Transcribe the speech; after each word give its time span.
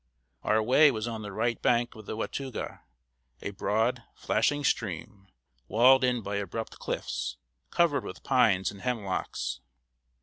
Our 0.41 0.63
way 0.63 0.89
was 0.89 1.07
on 1.07 1.21
the 1.21 1.31
right 1.31 1.61
bank 1.61 1.93
of 1.93 2.07
the 2.07 2.15
Watauga, 2.15 2.81
a 3.43 3.51
broad, 3.51 4.01
flashing 4.15 4.63
stream, 4.63 5.27
walled 5.67 6.03
in 6.03 6.23
by 6.23 6.37
abrupt 6.37 6.79
cliffs, 6.79 7.37
covered 7.69 8.03
with 8.03 8.23
pines 8.23 8.71
and 8.71 8.81
hemlocks. 8.81 9.59